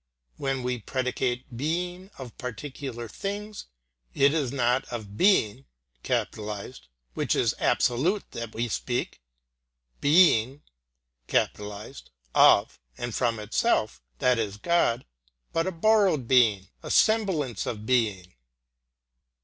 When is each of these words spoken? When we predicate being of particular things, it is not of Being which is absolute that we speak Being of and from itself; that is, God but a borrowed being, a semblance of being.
When 0.37 0.63
we 0.63 0.79
predicate 0.79 1.55
being 1.55 2.09
of 2.17 2.35
particular 2.39 3.07
things, 3.07 3.67
it 4.15 4.33
is 4.33 4.51
not 4.51 4.83
of 4.85 5.15
Being 5.15 5.65
which 7.13 7.35
is 7.35 7.53
absolute 7.59 8.23
that 8.31 8.55
we 8.55 8.67
speak 8.67 9.21
Being 9.99 10.63
of 12.33 12.79
and 12.97 13.13
from 13.13 13.39
itself; 13.39 14.01
that 14.17 14.39
is, 14.39 14.57
God 14.57 15.05
but 15.53 15.67
a 15.67 15.71
borrowed 15.71 16.27
being, 16.27 16.69
a 16.81 16.89
semblance 16.89 17.67
of 17.67 17.85
being. 17.85 18.33